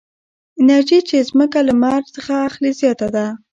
انرژي 0.61 0.99
چې 1.07 1.27
ځمکه 1.29 1.59
له 1.61 1.65
لمر 1.67 2.01
څخه 2.15 2.33
اخلي 2.47 2.71
زیاته 2.79 3.07
ده. 3.15 3.25